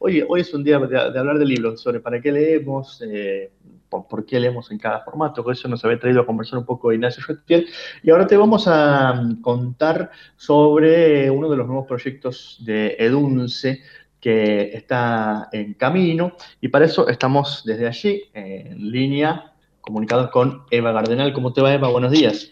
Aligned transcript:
hoy, 0.00 0.24
hoy 0.26 0.40
es 0.40 0.52
un 0.52 0.64
día 0.64 0.78
de, 0.78 0.98
hablar 0.98 1.38
de 1.38 1.44
libros, 1.44 1.80
sobre 1.80 2.00
para 2.00 2.20
qué 2.20 2.32
leemos, 2.32 3.02
eh, 3.06 3.52
por, 3.88 4.24
qué 4.24 4.40
leemos 4.40 4.70
en 4.70 4.78
cada 4.78 5.00
formato, 5.04 5.44
por 5.44 5.52
eso 5.52 5.68
nos 5.68 5.84
había 5.84 6.00
traído 6.00 6.22
a 6.22 6.26
conversar 6.26 6.58
un 6.58 6.64
poco 6.64 6.92
Ignacio 6.92 7.22
Schuttiel, 7.22 7.68
y 8.02 8.10
ahora 8.10 8.26
te 8.26 8.36
vamos 8.36 8.66
a 8.66 9.12
mm, 9.12 9.42
contar 9.42 10.10
sobre 10.36 11.30
uno 11.30 11.48
de 11.48 11.56
los 11.56 11.66
nuevos 11.66 11.86
proyectos 11.86 12.58
de 12.64 12.96
Edunce, 12.98 13.82
que 14.20 14.70
está 14.74 15.48
en 15.52 15.74
camino, 15.74 16.32
y 16.60 16.68
para 16.68 16.86
eso 16.86 17.08
estamos 17.08 17.62
desde 17.64 17.86
allí, 17.86 18.22
en 18.34 18.90
línea, 18.90 19.54
comunicados 19.80 20.30
con 20.30 20.64
Eva 20.70 20.92
Gardenal. 20.92 21.32
¿Cómo 21.32 21.52
te 21.54 21.62
va, 21.62 21.72
Eva? 21.72 21.88
Buenos 21.88 22.12
días. 22.12 22.50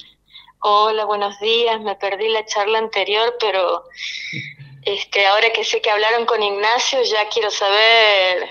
Hola, 0.61 1.05
buenos 1.05 1.39
días. 1.41 1.81
Me 1.83 1.95
perdí 1.97 2.29
la 2.33 2.45
charla 2.47 2.79
anterior, 2.79 3.35
pero 3.39 3.85
este, 4.89 5.27
ahora 5.27 5.49
que 5.55 5.65
sé 5.65 5.81
que 5.81 5.91
hablaron 5.91 6.25
con 6.25 6.43
Ignacio, 6.43 6.99
ya 7.03 7.29
quiero 7.33 7.51
saber 7.51 8.49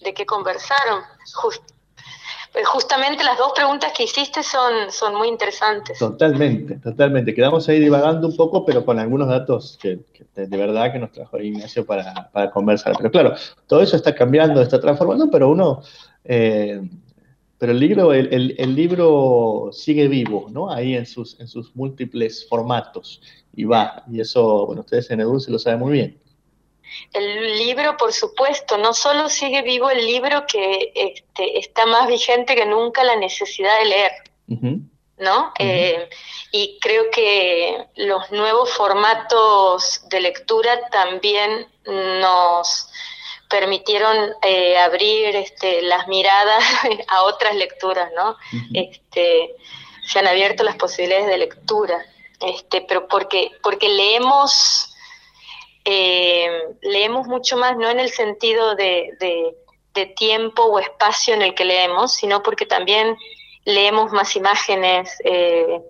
de 0.00 0.14
qué 0.14 0.24
conversaron. 0.24 1.02
Pues 2.52 2.66
justamente 2.68 3.24
las 3.24 3.36
dos 3.36 3.52
preguntas 3.52 3.92
que 3.92 4.04
hiciste 4.04 4.42
son, 4.42 4.90
son 4.90 5.14
muy 5.16 5.28
interesantes. 5.28 5.98
Totalmente, 5.98 6.76
totalmente. 6.76 7.34
Quedamos 7.34 7.68
ahí 7.68 7.80
divagando 7.80 8.28
un 8.28 8.36
poco, 8.36 8.64
pero 8.64 8.84
con 8.84 8.98
algunos 8.98 9.28
datos 9.28 9.78
que, 9.82 9.98
de, 10.34 10.56
verdad 10.56 10.92
que 10.92 11.00
nos 11.00 11.12
trajo 11.12 11.38
Ignacio 11.38 11.84
para, 11.84 12.30
para, 12.32 12.50
conversar. 12.50 12.94
Pero 12.96 13.10
claro, 13.10 13.34
todo 13.66 13.82
eso 13.82 13.96
está 13.96 14.14
cambiando, 14.14 14.62
está 14.62 14.80
transformando, 14.80 15.30
pero 15.30 15.50
uno 15.50 15.82
eh, 16.24 16.80
pero 17.58 17.72
el 17.72 17.80
libro, 17.80 18.12
el, 18.12 18.74
libro 18.74 19.70
sigue 19.72 20.08
vivo, 20.08 20.46
¿no? 20.50 20.70
Ahí 20.70 20.96
en 20.96 21.06
sus, 21.06 21.38
en 21.40 21.48
sus 21.48 21.74
múltiples 21.74 22.46
formatos 22.48 23.22
y 23.54 23.64
va. 23.64 24.02
Y 24.10 24.20
eso, 24.20 24.66
bueno, 24.66 24.82
ustedes 24.82 25.10
en 25.10 25.20
Edu 25.20 25.40
se 25.40 25.50
lo 25.50 25.58
saben 25.58 25.80
muy 25.80 25.92
bien. 25.92 26.20
El 27.12 27.58
libro, 27.58 27.96
por 27.96 28.12
supuesto, 28.12 28.76
no 28.76 28.92
solo 28.92 29.28
sigue 29.28 29.62
vivo 29.62 29.90
el 29.90 30.04
libro 30.04 30.44
que 30.46 30.92
este, 30.94 31.58
está 31.58 31.86
más 31.86 32.08
vigente 32.08 32.54
que 32.54 32.66
nunca 32.66 33.04
la 33.04 33.16
necesidad 33.16 33.78
de 33.78 33.84
leer, 33.84 34.12
¿no? 35.18 35.52
Eh, 35.58 36.08
y 36.52 36.78
creo 36.80 37.04
que 37.10 37.86
los 37.96 38.30
nuevos 38.30 38.70
formatos 38.72 40.02
de 40.08 40.20
lectura 40.20 40.88
también 40.90 41.66
nos 41.86 42.90
permitieron 43.48 44.16
eh, 44.42 44.76
abrir 44.78 45.36
este, 45.36 45.82
las 45.82 46.08
miradas 46.08 46.64
a 47.08 47.22
otras 47.24 47.54
lecturas, 47.54 48.10
¿no? 48.16 48.36
este, 48.72 49.54
se 50.06 50.18
han 50.18 50.26
abierto 50.26 50.62
las 50.62 50.76
posibilidades 50.76 51.26
de 51.26 51.38
lectura, 51.38 52.04
este, 52.40 52.82
pero 52.82 53.08
porque, 53.08 53.50
porque 53.62 53.88
leemos, 53.88 54.94
eh, 55.84 56.50
leemos 56.82 57.26
mucho 57.26 57.56
más, 57.56 57.76
no 57.76 57.88
en 57.90 58.00
el 58.00 58.10
sentido 58.10 58.74
de, 58.74 59.10
de, 59.20 59.56
tiempo 60.16 60.64
o 60.64 60.80
espacio 60.80 61.34
en 61.34 61.42
el 61.42 61.54
que 61.54 61.64
leemos, 61.64 62.14
sino 62.14 62.42
porque 62.42 62.66
también 62.66 63.16
leemos 63.64 64.10
más 64.10 64.34
imágenes, 64.34 65.16
eh, 65.24 65.80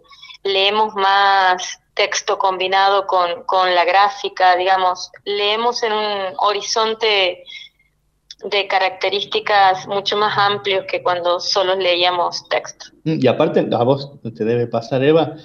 leemos 0.43 0.95
más 0.95 1.81
texto 1.95 2.39
combinado 2.39 3.07
con, 3.07 3.45
con, 3.47 3.75
la 3.75 3.85
gráfica, 3.85 4.57
digamos, 4.57 5.11
leemos 5.25 5.83
en 5.83 5.93
un 5.93 6.35
horizonte 6.39 7.45
de 8.51 8.67
características 8.67 9.87
mucho 9.87 10.17
más 10.17 10.37
amplios 10.37 10.85
que 10.91 11.03
cuando 11.03 11.41
solo 11.41 11.77
leíamos 11.77 12.49
texto. 12.49 12.87
Mm, 13.05 13.19
y 13.21 13.27
aparte, 13.27 13.67
a 13.73 13.85
vos 13.85 14.13
te 14.23 14.45
debe 14.45 14.67
pasar, 14.67 15.03
Eva, 15.03 15.37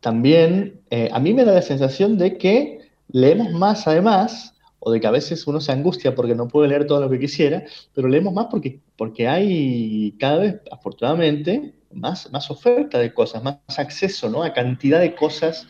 también 0.00 0.80
eh, 0.90 1.08
a 1.12 1.20
mí 1.20 1.32
me 1.32 1.44
da 1.44 1.52
la 1.52 1.62
sensación 1.62 2.18
de 2.18 2.36
que 2.38 2.90
leemos 3.08 3.52
más 3.52 3.86
además, 3.86 4.54
o 4.84 4.90
de 4.90 5.00
que 5.00 5.06
a 5.06 5.10
veces 5.10 5.46
uno 5.46 5.60
se 5.60 5.72
angustia 5.72 6.14
porque 6.14 6.34
no 6.34 6.46
puede 6.46 6.68
leer 6.68 6.86
todo 6.86 7.00
lo 7.00 7.08
que 7.08 7.18
quisiera, 7.18 7.64
pero 7.94 8.06
leemos 8.06 8.34
más 8.34 8.46
porque, 8.50 8.80
porque 8.96 9.26
hay 9.26 10.14
cada 10.18 10.38
vez, 10.38 10.60
afortunadamente, 10.70 11.72
más, 11.94 12.30
más 12.30 12.50
oferta 12.50 12.98
de 12.98 13.12
cosas, 13.12 13.42
más 13.42 13.58
acceso 13.78 14.28
¿no? 14.28 14.42
a 14.42 14.52
cantidad 14.52 15.00
de 15.00 15.14
cosas 15.14 15.66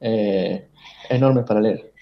eh, 0.00 0.68
enormes 1.08 1.44
para 1.46 1.60
leer. 1.60 1.92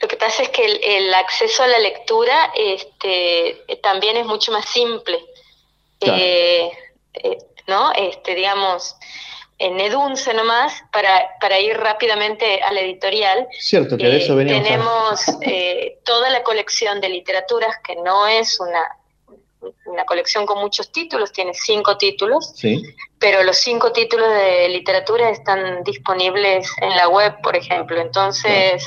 Lo 0.00 0.08
que 0.08 0.16
pasa 0.16 0.42
es 0.42 0.50
que 0.50 0.64
el, 0.64 1.14
acceso 1.14 1.62
a 1.62 1.66
la 1.66 1.78
lectura 1.78 2.52
este, 2.54 3.62
también 3.82 4.16
es 4.16 4.26
mucho 4.26 4.52
más 4.52 4.66
simple. 4.66 5.18
Eh, 6.00 6.70
eh, 7.14 7.38
¿No? 7.66 7.92
Este, 7.92 8.34
digamos, 8.34 8.96
en 9.58 9.80
Edunce 9.80 10.34
nomás, 10.34 10.82
para, 10.92 11.30
para 11.40 11.58
ir 11.58 11.78
rápidamente 11.78 12.60
a 12.60 12.72
la 12.72 12.80
editorial. 12.82 13.48
Cierto, 13.58 13.96
que 13.96 14.06
de 14.06 14.18
eso 14.18 14.36
veníamos 14.36 15.24
Tenemos 15.24 16.04
toda 16.04 16.28
la 16.28 16.42
colección 16.42 17.00
de 17.00 17.08
literaturas, 17.08 17.78
que 17.82 17.96
no 17.96 18.26
es 18.26 18.60
una 18.60 18.84
una 19.86 20.04
colección 20.04 20.46
con 20.46 20.58
muchos 20.58 20.90
títulos, 20.92 21.32
tiene 21.32 21.54
cinco 21.54 21.96
títulos, 21.96 22.54
pero 23.18 23.42
los 23.42 23.56
cinco 23.56 23.92
títulos 23.92 24.28
de 24.28 24.68
literatura 24.68 25.30
están 25.30 25.82
disponibles 25.84 26.70
en 26.80 26.96
la 26.96 27.08
web, 27.08 27.40
por 27.42 27.56
ejemplo. 27.56 28.00
Entonces, 28.00 28.84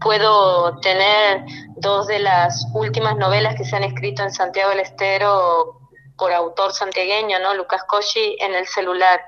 puedo 0.00 0.78
tener 0.80 1.44
dos 1.76 2.06
de 2.06 2.20
las 2.20 2.66
últimas 2.74 3.16
novelas 3.16 3.56
que 3.56 3.64
se 3.64 3.76
han 3.76 3.84
escrito 3.84 4.22
en 4.22 4.32
Santiago 4.32 4.70
del 4.70 4.80
Estero 4.80 5.80
por 6.16 6.32
autor 6.32 6.72
santiagueño, 6.72 7.38
¿no? 7.38 7.54
Lucas 7.54 7.84
Cosci, 7.84 8.36
en 8.40 8.54
el 8.54 8.66
celular. 8.66 9.20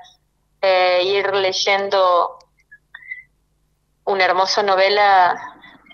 Eh, 0.63 1.01
ir 1.05 1.33
leyendo 1.33 2.37
una 4.05 4.25
hermosa 4.25 4.61
novela 4.61 5.35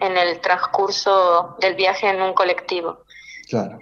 en 0.01 0.17
el 0.17 0.41
transcurso 0.41 1.55
del 1.59 1.75
viaje 1.75 2.09
en 2.09 2.21
un 2.21 2.33
colectivo. 2.33 3.03
Claro. 3.49 3.79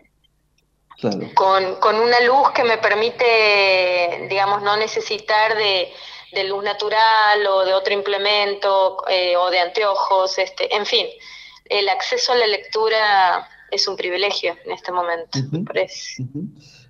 Con, 1.34 1.76
con, 1.76 1.96
una 1.96 2.20
luz 2.22 2.52
que 2.54 2.64
me 2.64 2.78
permite, 2.78 4.28
digamos, 4.30 4.62
no 4.62 4.78
necesitar 4.78 5.56
de, 5.56 5.92
luz 6.48 6.64
natural 6.64 7.46
o 7.48 7.66
de 7.66 7.74
otro 7.74 7.94
implemento 7.94 8.98
eh, 9.10 9.36
o 9.38 9.50
de 9.50 9.60
anteojos, 9.60 10.38
este, 10.38 10.74
en 10.76 10.86
fin, 10.86 11.06
el 11.66 11.88
acceso 11.90 12.34
a 12.34 12.36
la 12.36 12.48
lectura 12.48 13.48
es 13.72 13.88
un 13.88 13.96
privilegio 13.96 14.56
en 14.66 14.72
este 14.72 14.92
momento, 14.92 15.40
parece. 15.66 16.24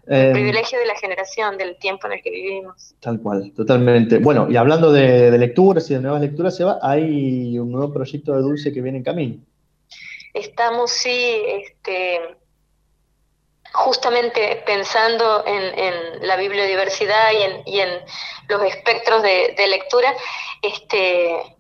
El 0.07 0.27
em, 0.27 0.33
privilegio 0.33 0.79
de 0.79 0.85
la 0.85 0.95
generación, 0.95 1.57
del 1.57 1.77
tiempo 1.77 2.07
en 2.07 2.13
el 2.13 2.21
que 2.21 2.29
vivimos. 2.29 2.95
Tal 2.99 3.19
cual, 3.19 3.51
totalmente. 3.55 4.19
Bueno, 4.19 4.47
y 4.49 4.55
hablando 4.55 4.91
de, 4.91 5.31
de 5.31 5.37
lecturas 5.37 5.89
y 5.89 5.95
de 5.95 6.01
nuevas 6.01 6.21
lecturas, 6.21 6.55
Seba, 6.55 6.79
hay 6.81 7.57
un 7.57 7.71
nuevo 7.71 7.91
proyecto 7.91 8.35
de 8.35 8.41
Dulce 8.41 8.71
que 8.71 8.81
viene 8.81 8.99
en 8.99 9.03
camino. 9.03 9.37
Estamos, 10.33 10.91
sí, 10.91 11.41
este, 11.47 12.19
justamente 13.75 14.63
pensando 14.65 15.43
en, 15.45 16.27
la 16.27 16.35
bibliodiversidad 16.37 17.31
y 17.65 17.79
en, 17.79 18.05
los 18.47 18.63
espectros 18.63 19.21
de, 19.21 19.67
lectura, 19.67 20.13
este, 20.61 21.55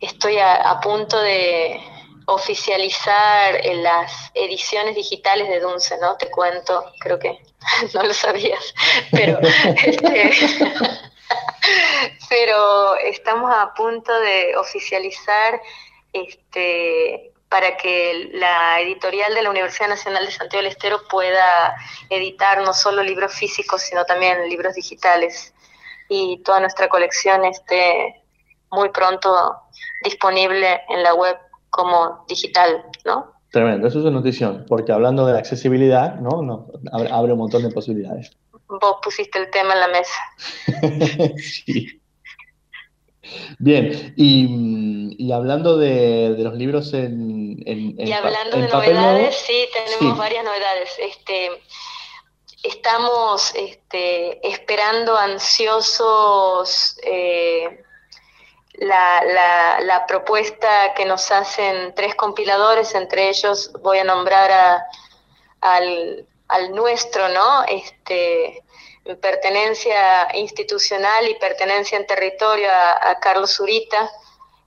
estoy 0.00 0.38
a, 0.38 0.78
punto 0.82 1.20
de 1.20 1.80
oficializar 2.26 3.66
en 3.66 3.82
las 3.82 4.30
ediciones 4.34 4.94
digitales 4.94 5.48
de 5.48 5.60
Dunce, 5.60 5.96
¿no? 5.98 6.16
Te 6.16 6.30
cuento, 6.30 6.92
creo 7.00 7.18
que 7.18 7.38
no 7.94 8.02
lo 8.02 8.14
sabías, 8.14 8.74
pero, 9.10 9.38
este, 9.84 10.30
pero 12.28 12.96
estamos 12.96 13.52
a 13.54 13.72
punto 13.74 14.18
de 14.20 14.56
oficializar 14.56 15.60
este, 16.12 17.29
para 17.50 17.76
que 17.76 18.30
la 18.32 18.80
editorial 18.80 19.34
de 19.34 19.42
la 19.42 19.50
Universidad 19.50 19.88
Nacional 19.88 20.24
de 20.24 20.30
Santiago 20.30 20.62
del 20.62 20.72
Estero 20.72 21.00
pueda 21.10 21.74
editar 22.08 22.62
no 22.62 22.72
solo 22.72 23.02
libros 23.02 23.34
físicos, 23.34 23.82
sino 23.82 24.04
también 24.04 24.48
libros 24.48 24.74
digitales. 24.74 25.52
Y 26.08 26.40
toda 26.44 26.60
nuestra 26.60 26.88
colección 26.88 27.44
esté 27.44 28.22
muy 28.70 28.90
pronto 28.90 29.30
disponible 30.04 30.80
en 30.88 31.02
la 31.02 31.14
web 31.14 31.36
como 31.70 32.24
digital, 32.28 32.84
¿no? 33.04 33.32
Tremendo, 33.50 33.88
eso 33.88 33.98
es 33.98 34.04
una 34.04 34.18
notición, 34.18 34.64
porque 34.68 34.92
hablando 34.92 35.26
de 35.26 35.36
accesibilidad, 35.36 36.14
¿no? 36.20 36.42
no 36.42 36.68
abre, 36.92 37.32
un 37.32 37.38
montón 37.38 37.64
de 37.64 37.70
posibilidades. 37.70 38.30
Vos 38.68 38.98
pusiste 39.02 39.40
el 39.40 39.50
tema 39.50 39.74
en 39.74 39.80
la 39.80 39.88
mesa. 39.88 41.34
sí. 41.36 41.99
Bien, 43.58 44.14
y, 44.16 45.32
hablando 45.32 45.76
de, 45.76 46.34
los 46.38 46.54
libros 46.54 46.92
en, 46.94 47.62
en, 47.66 47.94
Y 47.98 48.12
hablando 48.12 48.56
de 48.56 48.68
novedades, 48.68 49.36
sí, 49.36 49.68
tenemos 49.72 50.18
varias 50.18 50.44
novedades. 50.44 50.90
Este, 50.98 51.50
estamos 52.62 53.54
este, 53.54 54.46
esperando 54.46 55.16
ansiosos 55.16 56.96
eh, 57.02 57.82
la, 58.74 59.80
la, 59.80 60.06
propuesta 60.06 60.94
que 60.96 61.04
nos 61.04 61.30
hacen 61.30 61.94
tres 61.94 62.14
compiladores, 62.14 62.94
entre 62.94 63.28
ellos 63.28 63.72
voy 63.82 63.98
a 63.98 64.04
nombrar 64.04 64.82
al, 65.60 66.26
al 66.48 66.74
nuestro, 66.74 67.28
¿no? 67.28 67.64
Este, 67.64 68.62
pertenencia 69.20 70.28
institucional 70.34 71.28
y 71.28 71.34
pertenencia 71.36 71.98
en 71.98 72.06
territorio 72.06 72.68
a, 72.70 73.18
Carlos 73.20 73.56
Zurita, 73.56 74.10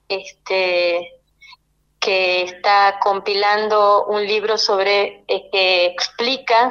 este, 0.08 1.20
que 1.98 2.42
está 2.42 2.98
compilando 3.00 4.06
un 4.06 4.26
libro 4.26 4.58
sobre 4.58 5.24
eh, 5.28 5.48
que 5.50 5.86
explica 5.86 6.70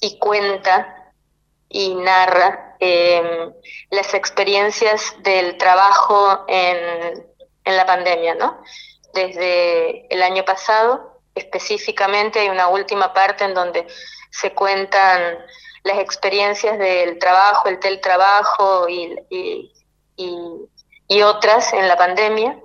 y 0.00 0.18
cuenta 0.18 1.12
y 1.68 1.94
narra 1.94 2.76
em, 2.78 3.52
las 3.90 4.14
experiencias 4.14 5.14
del 5.18 5.58
trabajo 5.58 6.44
en, 6.48 7.26
en 7.64 7.76
la 7.76 7.84
pandemia, 7.84 8.34
¿no? 8.36 8.62
Desde 9.12 10.06
el 10.12 10.22
año 10.22 10.44
pasado, 10.44 11.20
específicamente, 11.34 12.40
hay 12.40 12.48
una 12.48 12.68
última 12.68 13.12
parte 13.12 13.44
en 13.44 13.54
donde 13.54 13.86
se 14.30 14.52
cuentan 14.52 15.38
las 15.84 15.98
experiencias 15.98 16.78
del 16.78 17.18
trabajo, 17.18 17.68
el 17.68 17.78
teletrabajo 17.78 18.88
y, 18.88 19.16
y, 19.30 19.72
y, 21.08 21.22
otras 21.22 21.72
en 21.72 21.88
la 21.88 21.96
pandemia, 21.96 22.58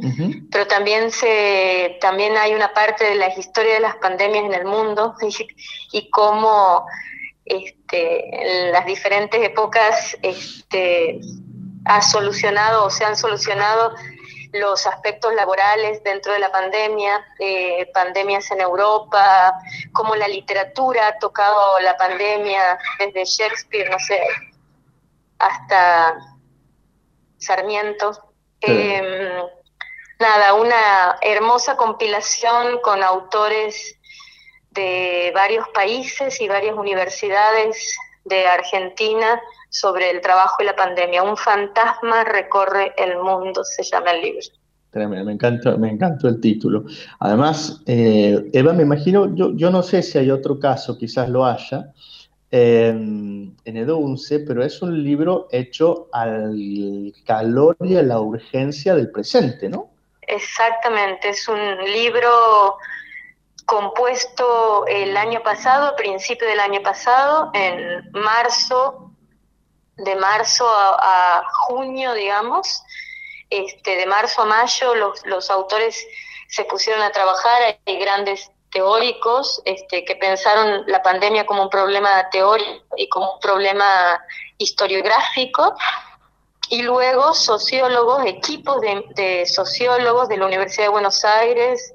pero 0.51 0.68
también, 0.68 1.12
se, 1.12 1.98
también 2.01 2.36
hay 2.38 2.54
una 2.54 2.74
parte 2.74 3.06
de 3.06 3.15
la 3.15 3.27
historia 3.38 3.75
de 3.75 3.80
las 3.80 3.95
pandemias 3.98 4.44
en 4.45 4.54
el 4.54 4.65
mundo 4.65 5.15
y, 5.92 6.10
cómo 6.10 6.86
este, 7.45 8.66
en 8.66 8.71
las 8.71 8.86
diferentes 8.86 9.42
épocas 9.42 10.18
este, 10.21 11.19
ha 11.86 12.01
solucionado 12.01 12.86
o 12.86 12.89
se 12.89 13.06
han 13.06 13.16
solucionado 13.16 13.94
los 14.54 14.86
aspectos 14.86 15.34
laborales 15.34 16.04
dentro 16.04 16.32
de 16.32 16.40
la 16.40 16.52
pandemia, 16.52 17.26
eh, 17.40 17.90
pandemias 17.94 18.50
en 18.52 18.62
Europa, 18.62 19.54
cómo 19.92 20.16
la 20.16 20.28
literatura 20.28 21.08
ha 21.08 21.18
tocado 21.18 21.80
la 21.80 21.98
pandemia 21.98 22.78
desde 23.00 23.26
Shakespeare, 23.26 23.90
no 23.90 23.98
sé, 24.00 24.22
hasta 25.40 26.18
Sarmiento. 27.40 28.12
Em, 28.62 29.42
nada, 30.20 30.54
una 30.54 31.18
hermosa 31.22 31.76
compilación 31.76 32.80
con 32.82 33.04
autores 33.04 33.98
de 34.70 35.32
varios 35.34 35.68
países 35.70 36.40
y 36.40 36.48
varias 36.48 36.76
universidades 36.76 37.98
de 38.25 38.46
Argentina 38.46 39.42
sobre 39.70 40.12
el 40.12 40.22
trabajo 40.22 40.62
y 40.62 40.66
la 40.66 40.75
pandemia. 40.75 41.24
Un 41.24 41.38
fantasma 41.38 42.24
recorre 42.24 42.94
el 42.98 43.18
mundo, 43.18 43.64
se 43.64 43.84
llama 43.84 44.12
el 44.12 44.22
libro. 44.22 44.42
Tremendo, 44.92 45.25
me 45.25 45.31
encantó, 45.34 45.78
me 45.78 45.90
encantó 45.90 46.28
el 46.28 46.40
título. 46.40 46.86
Además, 47.20 47.81
eh, 47.88 48.50
Eva, 48.54 48.74
me 48.74 48.84
imagino, 48.84 49.34
yo, 49.36 49.52
yo 49.56 49.72
no 49.72 49.81
sé 49.81 50.04
si 50.04 50.20
hay 50.20 50.30
otro 50.30 50.60
caso, 50.60 50.98
quizás 50.98 51.30
lo 51.30 51.46
haya, 51.46 51.92
en 52.56 53.56
Edunce, 53.66 54.40
pero 54.42 54.64
es 54.64 54.80
un 54.84 55.04
libro 55.04 55.48
hecho 55.52 56.08
al 56.12 57.12
calor 57.26 57.76
y 57.80 57.96
a 57.96 58.04
la 58.04 58.19
urgencia 58.19 58.94
del 58.94 59.10
presente, 59.10 59.69
¿no? 59.69 59.90
Exactamente, 60.22 61.30
es 61.30 61.48
un 61.48 61.60
libro 61.84 62.78
compuesto 63.65 64.86
el 64.88 65.15
año 65.18 65.42
pasado, 65.44 65.88
a 65.88 65.95
principio 65.95 66.48
del 66.48 66.60
año 66.60 66.81
pasado, 66.81 67.51
en 67.54 68.12
marzo, 68.12 69.12
de 69.98 70.15
marzo 70.15 70.65
a, 70.68 71.44
junio, 71.68 72.13
digamos, 72.13 72.83
este, 73.50 73.95
de 73.95 74.06
marzo 74.06 74.42
a 74.42 74.45
mayo 74.45 74.95
los, 74.95 75.25
los 75.25 75.50
autores 75.50 76.06
se 76.48 76.65
pusieron 76.65 77.01
a 77.04 77.12
trabajar, 77.12 77.77
hay 77.86 78.00
grandes 78.00 78.51
teóricos 78.71 79.62
este, 79.66 80.04
que 80.04 80.16
pensaron 80.16 80.83
la 80.88 81.01
pandemia 81.04 81.45
como 81.45 81.63
un 81.63 81.69
problema 81.69 82.30
teórico 82.31 82.83
y 82.98 83.07
como 83.07 83.33
un 83.33 83.39
problema 83.39 84.19
historiográfico, 84.57 85.75
y 86.69 86.81
luego 86.81 87.33
sociólogos, 87.33 88.25
equipos 88.25 88.81
de 88.81 89.45
sociólogos 89.45 90.27
de 90.27 90.38
la 90.38 90.45
Universidad 90.48 90.86
de 90.86 90.89
Buenos 90.89 91.24
Aires, 91.24 91.94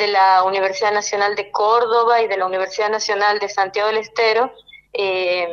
de 0.00 0.08
la 0.08 0.42
Universidad 0.44 0.92
Nacional 0.92 1.36
de 1.36 1.50
Córdoba 1.50 2.22
y 2.22 2.26
de 2.26 2.38
la 2.38 2.46
Universidad 2.46 2.88
Nacional 2.88 3.38
de 3.38 3.48
Santiago 3.48 3.88
del 3.88 3.98
Estero, 3.98 4.52
eh, 4.94 5.46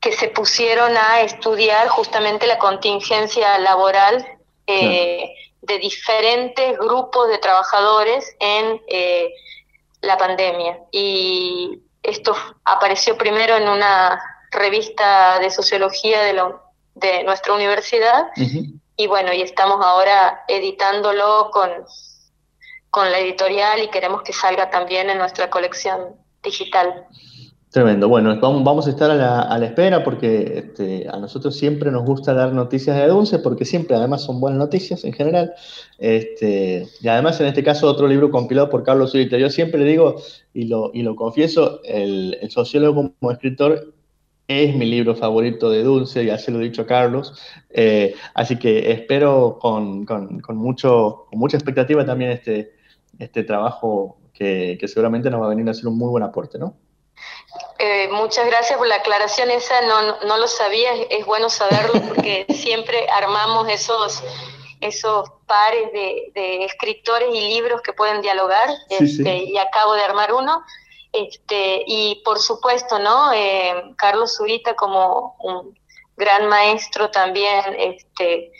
que 0.00 0.12
se 0.12 0.28
pusieron 0.28 0.96
a 0.96 1.20
estudiar 1.22 1.88
justamente 1.88 2.46
la 2.46 2.58
contingencia 2.58 3.58
laboral 3.58 4.24
eh, 4.66 5.34
de 5.60 5.78
diferentes 5.78 6.78
grupos 6.78 7.28
de 7.28 7.38
trabajadores 7.38 8.36
en 8.38 8.80
eh, 8.86 9.34
la 10.00 10.16
pandemia. 10.16 10.78
Y 10.92 11.80
esto 12.04 12.36
apareció 12.64 13.18
primero 13.18 13.56
en 13.56 13.68
una 13.68 14.22
revista 14.52 15.40
de 15.40 15.50
sociología 15.50 16.22
de, 16.22 16.40
de 16.94 17.24
nuestra 17.24 17.52
universidad. 17.54 18.28
Y 18.96 19.08
bueno, 19.08 19.32
y 19.32 19.42
estamos 19.42 19.84
ahora 19.84 20.44
editándolo 20.46 21.50
con 21.52 21.70
con 22.96 23.12
la 23.12 23.18
editorial 23.18 23.82
y 23.84 23.88
queremos 23.88 24.22
que 24.22 24.32
salga 24.32 24.70
también 24.70 25.10
en 25.10 25.18
nuestra 25.18 25.50
colección 25.50 26.16
digital. 26.42 27.04
Tremendo. 27.68 28.08
Bueno, 28.08 28.40
vamos, 28.40 28.86
a 28.86 28.90
estar 28.90 29.10
a 29.10 29.14
la, 29.58 29.66
espera 29.66 30.02
porque 30.02 30.64
este, 30.64 31.06
a 31.06 31.18
nosotros 31.18 31.54
siempre 31.58 31.90
nos 31.90 32.06
gusta 32.06 32.32
dar 32.32 32.54
noticias 32.54 32.96
de 32.96 33.06
Dulce 33.08 33.38
porque 33.38 33.66
siempre 33.66 33.96
además 33.96 34.22
son 34.22 34.40
buenas 34.40 34.58
noticias 34.58 35.04
en 35.04 35.12
general. 35.12 35.52
Este, 35.98 36.88
y 37.02 37.08
además 37.08 37.38
en 37.38 37.48
este 37.48 37.62
caso 37.62 37.86
otro 37.86 38.08
libro 38.08 38.30
compilado 38.30 38.70
por 38.70 38.82
Carlos 38.82 39.12
Zurita. 39.12 39.36
Yo 39.36 39.50
siempre 39.50 39.78
le 39.78 39.90
digo, 39.90 40.16
y 40.54 40.64
lo, 40.64 40.90
y 40.94 41.02
lo 41.02 41.16
confieso, 41.16 41.82
el, 41.84 42.38
sociólogo 42.48 43.12
como 43.20 43.30
escritor 43.30 43.92
es 44.48 44.74
mi 44.74 44.86
libro 44.86 45.14
favorito 45.14 45.68
de 45.68 45.82
Dulce, 45.82 46.24
ya 46.24 46.38
se 46.38 46.50
lo 46.50 46.60
he 46.60 46.64
dicho 46.64 46.80
a 46.80 46.86
Carlos. 46.86 47.34
Eh, 47.68 48.14
así 48.32 48.56
que 48.58 48.90
espero 48.90 49.58
con, 49.60 50.06
con, 50.06 50.40
con, 50.40 50.56
mucho, 50.56 51.26
con 51.28 51.38
mucha 51.38 51.58
expectativa 51.58 52.06
también 52.06 52.30
este, 52.30 52.75
este 53.18 53.42
trabajo 53.44 54.18
que, 54.32 54.78
seguramente 54.86 55.30
nos 55.30 55.40
va 55.40 55.46
a 55.46 55.50
venir 55.50 55.66
a 55.68 55.70
hacer 55.70 55.86
un 55.86 55.98
muy 55.98 56.08
buen 56.08 56.22
aporte, 56.22 56.58
¿no? 56.58 56.76
Eh, 57.78 58.08
muchas 58.08 58.46
gracias 58.46 58.78
por 58.78 58.86
la 58.86 58.96
aclaración 58.96 59.50
esa, 59.50 59.80
no, 59.82 60.20
no 60.26 60.36
lo 60.36 60.48
sabía, 60.48 60.90
es, 61.10 61.24
bueno 61.24 61.48
saberlo 61.48 62.00
porque 62.08 62.46
siempre 62.54 63.06
armamos 63.10 63.68
esos, 63.68 64.22
esos 64.80 65.30
pares 65.46 65.92
de, 65.92 66.64
escritores 66.64 67.28
y 67.32 67.48
libros 67.48 67.80
que 67.82 67.92
pueden 67.92 68.20
dialogar 68.20 68.68
este, 68.90 69.44
y 69.44 69.56
acabo 69.56 69.94
de 69.94 70.02
armar 70.02 70.32
uno. 70.32 70.62
Este, 71.12 71.82
y 71.86 72.20
por 72.24 72.38
supuesto, 72.38 72.98
¿no? 72.98 73.32
Eh, 73.32 73.94
Carlos 73.96 74.36
Zurita 74.36 74.74
como 74.74 75.36
un 75.40 75.78
gran 76.16 76.46
maestro 76.48 77.10
también, 77.10 77.64
este, 77.78 78.52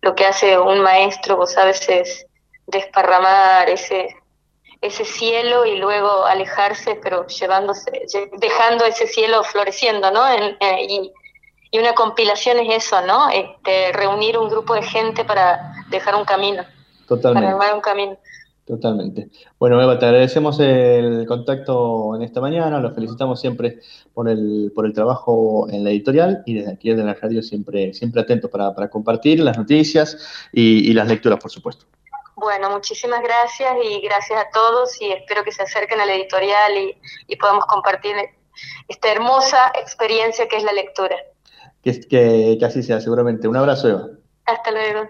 lo 0.00 0.14
que 0.14 0.24
hace 0.24 0.58
un 0.58 0.80
maestro, 0.80 1.36
vos 1.36 1.52
sabes, 1.52 1.86
es 1.88 2.27
desparramar 2.68 3.68
ese, 3.68 4.14
ese 4.80 5.04
cielo 5.04 5.66
y 5.66 5.76
luego 5.78 6.24
alejarse, 6.24 6.98
pero 7.02 7.26
llevándose, 7.26 7.90
dejando 8.38 8.84
ese 8.84 9.06
cielo 9.06 9.42
floreciendo, 9.42 10.10
¿no? 10.10 10.22
y, 10.88 11.12
una 11.78 11.94
compilación 11.94 12.58
es 12.60 12.86
eso, 12.86 13.02
¿no? 13.02 13.28
Este, 13.28 13.92
reunir 13.92 14.38
un 14.38 14.48
grupo 14.48 14.74
de 14.74 14.82
gente 14.82 15.22
para 15.22 15.74
dejar 15.90 16.14
un 16.14 16.24
camino. 16.24 16.62
Totalmente. 17.06 17.46
Para 17.46 17.52
armar 17.52 17.74
un 17.74 17.80
camino. 17.82 18.16
Totalmente. 18.66 19.28
Bueno, 19.58 19.80
Eva, 19.80 19.98
te 19.98 20.06
agradecemos 20.06 20.58
el 20.60 21.26
contacto 21.26 22.16
en 22.16 22.22
esta 22.22 22.40
mañana, 22.40 22.80
los 22.80 22.94
felicitamos 22.94 23.38
siempre 23.38 23.80
por 24.14 24.30
el, 24.30 24.72
por 24.74 24.86
el 24.86 24.94
trabajo 24.94 25.68
en 25.70 25.84
la 25.84 25.90
editorial 25.90 26.42
y 26.46 26.54
desde 26.54 26.72
aquí 26.72 26.88
desde 26.88 27.04
la 27.04 27.14
radio 27.14 27.42
siempre, 27.42 27.92
siempre 27.92 28.22
atentos 28.22 28.50
para, 28.50 28.88
compartir 28.88 29.40
las 29.40 29.58
noticias 29.58 30.48
y 30.52 30.92
las 30.94 31.06
lecturas, 31.06 31.38
por 31.38 31.50
supuesto. 31.50 31.84
Bueno, 32.40 32.70
muchísimas 32.70 33.20
gracias 33.20 33.76
y 33.82 34.00
gracias 34.00 34.40
a 34.40 34.48
todos 34.50 35.00
y 35.02 35.10
espero 35.10 35.42
que 35.42 35.50
se 35.50 35.64
acerquen 35.64 36.00
a 36.00 36.06
la 36.06 36.14
editorial 36.14 36.72
y, 37.26 37.36
podamos 37.36 37.66
compartir 37.66 38.14
esta 38.86 39.10
hermosa 39.10 39.72
experiencia 39.74 40.46
que 40.46 40.56
es 40.56 40.62
la 40.62 40.72
lectura. 40.72 41.16
Que, 41.82 41.98
que, 42.00 42.56
que 42.58 42.64
así 42.64 42.84
sea, 42.84 43.00
seguramente. 43.00 43.48
Un 43.48 43.56
abrazo, 43.56 43.88
Eva. 43.88 44.08
Hasta 44.46 44.70
luego. 44.70 45.08